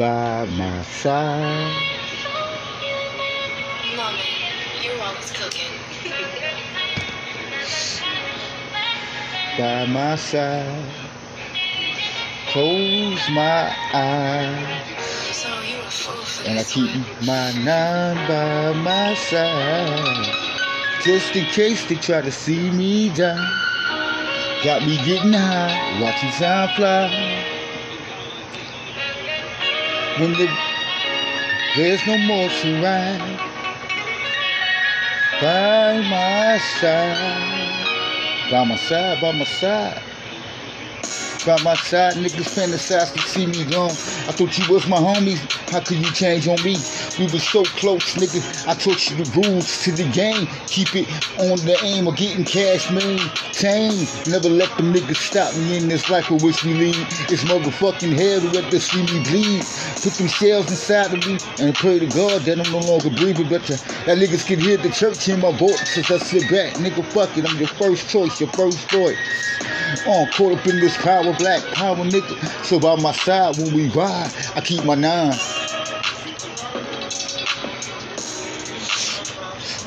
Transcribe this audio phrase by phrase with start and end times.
[0.00, 1.74] by my side.
[3.94, 4.18] Mama,
[4.82, 5.72] you're always cooking.
[9.58, 10.86] by my side.
[12.46, 15.36] Close my eyes.
[15.36, 17.26] So you a fool for And I keep one.
[17.26, 20.34] my nine by my side.
[21.04, 23.36] Just in case they try to see me die.
[24.64, 27.59] Got me getting high, watching time fly.
[30.20, 30.48] When the,
[31.76, 33.56] there's no more to ride.
[35.40, 38.50] By my side.
[38.50, 40.09] By my side, by my side.
[41.46, 43.90] By my side, niggas fantasize to see me gone.
[44.28, 45.40] I thought you was my homies.
[45.70, 46.76] How could you change on me?
[47.18, 48.44] We was so close, nigga.
[48.68, 50.46] I taught you the rules to the game.
[50.68, 51.08] Keep it
[51.38, 54.08] on the aim of getting cash maintained.
[54.28, 56.96] Never let them niggas stop me in this life of which we lead.
[57.32, 59.64] It's motherfucking hell to let them see me bleed.
[60.02, 63.48] Put them shells inside of me and pray to God that I'm no longer breathing.
[63.48, 66.74] But uh, that niggas can hear the church in my voice as I sit back.
[66.74, 67.48] Nigga, fuck it.
[67.48, 68.90] I'm your first choice, your first
[69.96, 70.06] choice.
[70.06, 72.64] Uh, caught up in this power, black power, nigga.
[72.64, 75.34] So by my side when we ride, I keep my nine.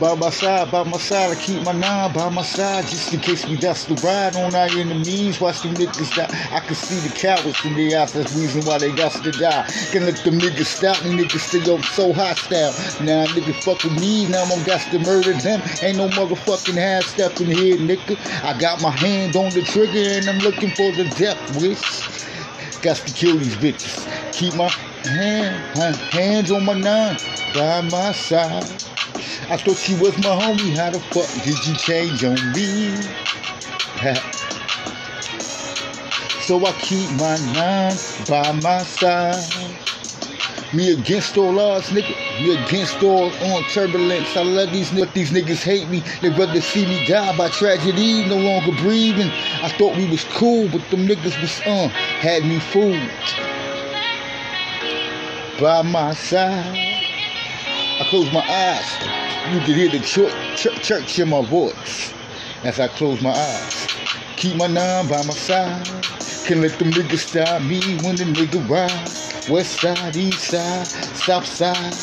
[0.00, 3.18] By my side, by my side, I keep my nine by my side just in
[3.18, 5.40] case we the ride on our enemies.
[5.40, 6.30] Watch them niggas die.
[6.54, 8.12] I can see the cowards in their eyes.
[8.12, 9.66] That's the reason why they got to die.
[9.90, 11.18] Can let them niggas stop me.
[11.18, 12.70] Niggas stay up so hostile.
[13.04, 14.28] Now niggas fuck with me.
[14.28, 15.62] Now I'm got to murder them.
[15.82, 18.14] Ain't no motherfucking half step in here, nigga.
[18.44, 21.82] I got my hand on the trigger and I'm looking for the death wish.
[22.82, 24.06] Got to kill these bitches.
[24.32, 24.68] Keep my
[25.10, 27.16] hand, my hands on my nine
[27.52, 28.97] by my side.
[29.50, 30.76] I thought you was my homie.
[30.76, 33.00] How the fuck did you change on me?
[36.42, 37.96] so I keep my nine
[38.28, 39.42] by my side.
[40.74, 42.14] Me against all odds, nigga.
[42.42, 44.36] Me against all on turbulence.
[44.36, 45.14] I love these niggas.
[45.14, 46.02] These niggas hate me.
[46.20, 49.30] They'd rather see me die by tragedy, no longer breathing.
[49.62, 51.88] I thought we was cool, but them niggas was uh
[52.20, 53.08] had me fooled.
[55.58, 57.00] By my side,
[57.98, 59.27] I close my eyes.
[59.52, 60.32] You can hear the church,
[60.82, 62.12] church, in my voice
[62.64, 63.88] as I close my eyes.
[64.36, 65.86] Keep my nine by my side.
[66.46, 69.50] Can't let them niggas stop me when the nigga ride.
[69.50, 70.86] West side, east side,
[71.16, 71.94] south side.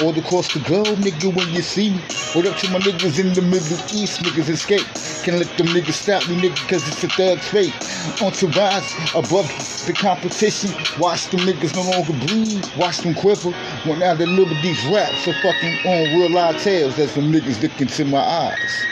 [0.00, 2.00] All across the globe, nigga, when you see me.
[2.32, 4.86] What up to my niggas in the Middle East, niggas escape.
[5.24, 7.74] Can't let them niggas stop me, nigga, cause it's a thug's fate.
[8.22, 9.46] On to rise above
[9.86, 10.70] the competition.
[10.98, 12.66] Watch them niggas no longer bleed.
[12.78, 13.50] Watch them quiver.
[13.84, 17.80] When I deliver these raps are fucking on real live tales as them niggas look
[17.80, 18.86] into my eyes.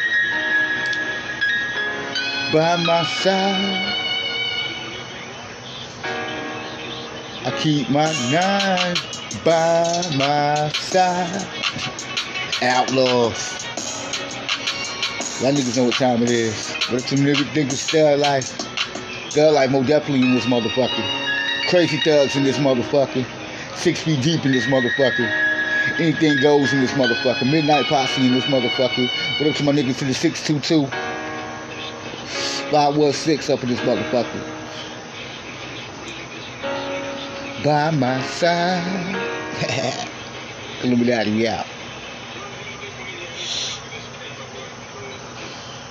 [2.52, 4.07] By my side.
[7.48, 8.94] I keep my nine
[9.42, 9.82] by
[10.19, 11.48] my side.
[12.60, 13.64] Outlaws.
[15.41, 16.75] Y'all niggas know what time it is.
[16.91, 18.50] What some niggas niggas still life?
[19.31, 21.03] Thug life more definitely in this motherfucker.
[21.70, 23.25] Crazy thugs in this motherfucker.
[23.76, 25.26] Six feet deep in this motherfucker.
[25.98, 27.50] Anything goes in this motherfucker.
[27.50, 29.08] Midnight posse in this motherfucker.
[29.41, 30.87] What up to my niggas to the 622?
[32.70, 34.57] 516 up in this motherfucker
[37.58, 38.78] Bamasa
[40.78, 41.58] Kelebihan dia